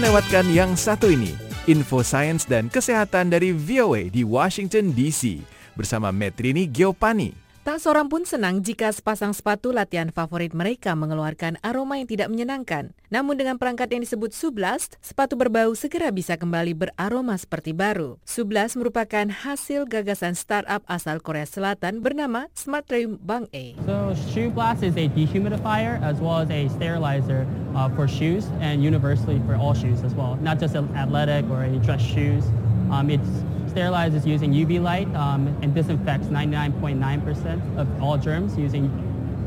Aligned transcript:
Lewatkan 0.00 0.48
yang 0.48 0.80
satu 0.80 1.12
ini, 1.12 1.36
info 1.68 2.00
sains 2.00 2.48
dan 2.48 2.72
kesehatan 2.72 3.28
dari 3.28 3.52
VOA 3.52 4.08
di 4.08 4.24
Washington 4.24 4.96
DC 4.96 5.44
bersama 5.76 6.08
Metrini 6.08 6.64
Giopani. 6.64 7.49
Tak 7.70 7.78
seorang 7.86 8.10
pun 8.10 8.26
senang 8.26 8.66
jika 8.66 8.90
sepasang 8.90 9.30
sepatu 9.30 9.70
latihan 9.70 10.10
favorit 10.10 10.50
mereka 10.50 10.90
mengeluarkan 10.98 11.54
aroma 11.62 12.02
yang 12.02 12.10
tidak 12.10 12.26
menyenangkan. 12.26 12.90
Namun 13.14 13.38
dengan 13.38 13.62
perangkat 13.62 13.94
yang 13.94 14.02
disebut 14.02 14.34
Sublast, 14.34 14.98
sepatu 14.98 15.38
berbau 15.38 15.70
segera 15.78 16.10
bisa 16.10 16.34
kembali 16.34 16.74
beraroma 16.74 17.38
seperti 17.38 17.70
baru. 17.70 18.18
Sublast 18.26 18.74
merupakan 18.74 19.30
hasil 19.30 19.86
gagasan 19.86 20.34
startup 20.34 20.82
asal 20.90 21.22
Korea 21.22 21.46
Selatan 21.46 22.02
bernama 22.02 22.50
Smart 22.58 22.90
Dream 22.90 23.22
Bang 23.22 23.46
A. 23.54 23.78
So 23.86 24.18
Shoe 24.34 24.50
Blast 24.50 24.82
is 24.82 24.98
a 24.98 25.06
dehumidifier 25.06 26.02
as 26.02 26.18
well 26.18 26.42
as 26.42 26.50
a 26.50 26.66
sterilizer 26.74 27.46
uh, 27.78 27.86
for 27.94 28.10
shoes 28.10 28.50
and 28.58 28.82
universally 28.82 29.38
for 29.46 29.54
all 29.54 29.78
shoes 29.78 30.02
as 30.02 30.10
well, 30.18 30.34
not 30.42 30.58
just 30.58 30.74
athletic 30.74 31.46
or 31.46 31.62
any 31.62 31.78
dress 31.78 32.02
shoes. 32.02 32.42
Um, 32.90 33.14
it's 33.14 33.30
sterilizes 33.70 34.26
using 34.26 34.52
UV 34.52 34.82
light 34.82 35.08
um, 35.14 35.46
and 35.62 35.74
disinfects 35.74 36.26
99.9% 36.28 37.78
of 37.78 38.02
all 38.02 38.18
germs 38.18 38.56
using 38.58 38.86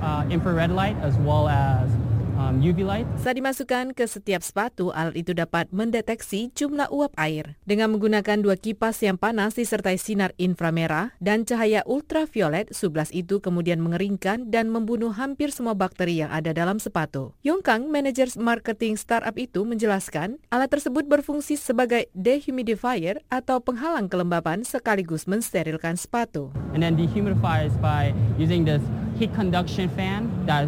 uh, 0.02 0.28
infrared 0.30 0.72
light 0.72 0.96
as 0.98 1.16
well 1.18 1.48
as 1.48 1.90
um, 2.38 2.60
UV 2.60 2.86
light. 2.86 3.08
Saat 3.20 3.40
dimasukkan 3.40 3.96
ke 3.96 4.06
setiap 4.06 4.42
sepatu, 4.42 4.90
alat 4.94 5.18
itu 5.18 5.32
dapat 5.34 5.70
mendeteksi 5.74 6.54
jumlah 6.54 6.90
uap 6.90 7.14
air. 7.18 7.56
Dengan 7.64 7.94
menggunakan 7.94 8.42
dua 8.42 8.56
kipas 8.60 9.02
yang 9.02 9.18
panas 9.18 9.58
disertai 9.58 9.98
sinar 9.98 10.36
inframerah 10.38 11.16
dan 11.22 11.48
cahaya 11.48 11.82
ultraviolet, 11.88 12.72
sublas 12.74 13.10
itu 13.16 13.40
kemudian 13.40 13.80
mengeringkan 13.82 14.50
dan 14.50 14.70
membunuh 14.70 15.14
hampir 15.14 15.54
semua 15.54 15.74
bakteri 15.78 16.22
yang 16.22 16.32
ada 16.32 16.52
dalam 16.52 16.78
sepatu. 16.78 17.34
Yongkang, 17.46 17.90
manajer 17.90 18.30
marketing 18.38 18.98
startup 18.98 19.36
itu 19.38 19.66
menjelaskan, 19.66 20.42
alat 20.54 20.70
tersebut 20.70 21.06
berfungsi 21.10 21.58
sebagai 21.58 22.10
dehumidifier 22.14 23.22
atau 23.30 23.62
penghalang 23.62 24.10
kelembapan 24.10 24.66
sekaligus 24.66 25.26
mensterilkan 25.30 25.98
sepatu. 25.98 26.54
And 26.74 26.82
then 26.82 26.98
dehumidifies 26.98 27.74
by 27.78 28.12
using 28.38 28.66
this 28.66 28.82
heat 29.18 29.34
conduction 29.38 29.90
fan 29.94 30.30
that 30.50 30.66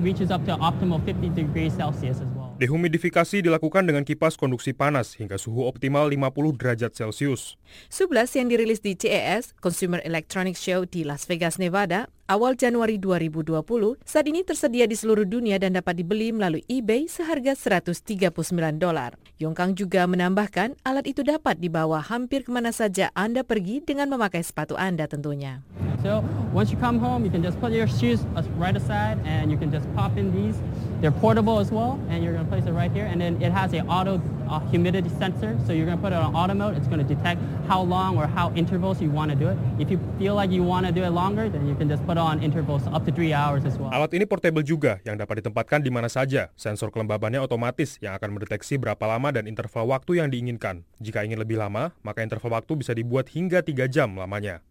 reaches 0.00 0.30
up 0.30 0.44
to 0.46 0.56
optimal 0.56 1.04
50 1.04 1.30
degrees 1.30 1.74
Celsius 1.74 2.20
as 2.20 2.26
well. 2.34 2.37
Dehumidifikasi 2.58 3.46
dilakukan 3.46 3.86
dengan 3.86 4.02
kipas 4.02 4.34
konduksi 4.34 4.74
panas 4.74 5.14
hingga 5.14 5.38
suhu 5.38 5.62
optimal 5.62 6.10
50 6.10 6.58
derajat 6.58 6.90
Celcius. 6.90 7.54
Sublas 7.86 8.34
yang 8.34 8.50
dirilis 8.50 8.82
di 8.82 8.98
CES, 8.98 9.54
Consumer 9.62 10.02
Electronics 10.02 10.58
Show 10.58 10.82
di 10.82 11.06
Las 11.06 11.30
Vegas, 11.30 11.62
Nevada, 11.62 12.10
awal 12.26 12.58
Januari 12.58 12.98
2020, 12.98 14.02
saat 14.02 14.26
ini 14.26 14.42
tersedia 14.42 14.90
di 14.90 14.98
seluruh 14.98 15.22
dunia 15.22 15.62
dan 15.62 15.78
dapat 15.78 16.02
dibeli 16.02 16.34
melalui 16.34 16.66
eBay 16.66 17.06
seharga 17.06 17.54
139 17.54 18.34
dolar. 18.74 19.14
Yongkang 19.38 19.78
juga 19.78 20.10
menambahkan 20.10 20.74
alat 20.82 21.06
itu 21.06 21.22
dapat 21.22 21.62
dibawa 21.62 22.02
hampir 22.02 22.42
ke 22.42 22.50
mana 22.50 22.74
saja 22.74 23.14
Anda 23.14 23.46
pergi 23.46 23.86
dengan 23.86 24.10
memakai 24.10 24.42
sepatu 24.42 24.74
Anda 24.74 25.06
tentunya. 25.06 25.62
So 26.02 26.26
once 26.50 26.74
you 26.74 26.78
come 26.82 26.98
home, 26.98 27.22
you 27.22 27.30
can 27.30 27.46
just 27.46 27.62
put 27.62 27.70
your 27.70 27.86
shoes 27.86 28.26
right 28.58 28.74
aside 28.74 29.22
and 29.22 29.46
you 29.46 29.54
can 29.54 29.70
just 29.70 29.86
pop 29.94 30.18
in 30.18 30.34
these. 30.34 30.58
They're 30.98 31.14
portable 31.14 31.62
as 31.62 31.70
well, 31.70 31.94
and 32.10 32.26
you're 32.26 32.34
to 32.34 32.42
place 32.50 32.66
it 32.66 32.74
right 32.74 32.90
here. 32.90 33.06
And 33.06 33.22
then 33.22 33.38
it 33.38 33.54
has 33.54 33.70
a 33.70 33.86
auto 33.86 34.18
uh, 34.50 34.58
humidity 34.66 35.06
sensor, 35.14 35.54
so 35.62 35.70
you're 35.70 35.86
to 35.86 36.02
put 36.02 36.10
it 36.10 36.18
on 36.18 36.34
auto 36.34 36.58
mode. 36.58 36.74
It's 36.74 36.90
to 36.90 37.06
detect 37.06 37.38
how 37.70 37.86
long 37.86 38.18
or 38.18 38.26
how 38.26 38.50
intervals 38.58 38.98
you 38.98 39.06
want 39.06 39.30
to 39.30 39.38
do 39.38 39.46
it. 39.46 39.56
If 39.78 39.94
you 39.94 40.02
feel 40.18 40.34
like 40.34 40.50
you 40.50 40.66
want 40.66 40.90
to 40.90 40.92
do 40.92 41.06
it 41.06 41.14
longer, 41.14 41.46
then 41.46 41.70
you 41.70 41.78
can 41.78 41.86
just 41.86 42.02
put 42.02 42.18
on 42.18 42.42
intervals 42.42 42.82
up 42.90 43.06
to 43.06 43.14
three 43.14 43.30
hours 43.30 43.62
as 43.62 43.78
well. 43.78 43.94
Alat 43.94 44.10
ini 44.10 44.26
portable 44.26 44.66
juga, 44.66 44.98
yang 45.06 45.14
dapat 45.14 45.38
ditempatkan 45.38 45.86
di 45.86 45.90
mana 45.94 46.10
saja. 46.10 46.50
Sensor 46.58 46.90
kelembabannya 46.90 47.38
otomatis 47.38 47.94
yang 48.02 48.18
akan 48.18 48.34
mendeteksi 48.34 48.74
berapa 48.74 49.06
lama 49.06 49.30
dan 49.30 49.46
interval 49.46 49.86
waktu 49.94 50.18
yang 50.18 50.34
diinginkan. 50.34 50.82
Jika 50.98 51.22
ingin 51.22 51.38
lebih 51.38 51.62
lama, 51.62 51.94
maka 52.02 52.26
interval 52.26 52.58
waktu 52.58 52.74
bisa 52.74 52.90
dibuat 52.90 53.30
hingga 53.30 53.62
3 53.62 53.86
jam 53.86 54.18
lamanya. 54.18 54.66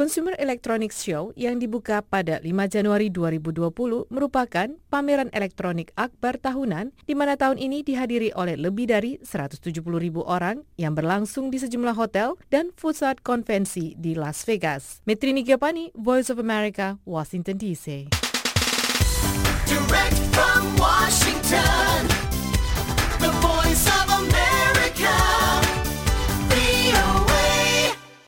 Consumer 0.00 0.32
Electronics 0.40 1.04
Show 1.04 1.36
yang 1.36 1.60
dibuka 1.60 2.00
pada 2.00 2.40
5 2.40 2.48
Januari 2.72 3.12
2020 3.12 4.08
merupakan 4.08 4.72
pameran 4.88 5.28
elektronik 5.36 5.92
akbar 5.92 6.40
tahunan 6.40 6.96
di 7.04 7.12
mana 7.12 7.36
tahun 7.36 7.60
ini 7.60 7.84
dihadiri 7.84 8.32
oleh 8.32 8.56
lebih 8.56 8.88
dari 8.88 9.20
170 9.20 9.60
ribu 10.00 10.24
orang 10.24 10.64
yang 10.80 10.96
berlangsung 10.96 11.52
di 11.52 11.60
sejumlah 11.60 11.92
hotel 11.92 12.40
dan 12.48 12.72
pusat 12.72 13.20
konvensi 13.20 13.92
di 13.92 14.16
Las 14.16 14.48
Vegas. 14.48 15.04
Metrini 15.04 15.44
Giapani, 15.44 15.92
Voice 15.92 16.32
of 16.32 16.40
America, 16.40 16.96
Washington 17.04 17.60
DC. 17.60 18.08
Direct 19.68 20.16
from 20.32 20.80
Washington, 20.80 22.08
the 23.20 23.49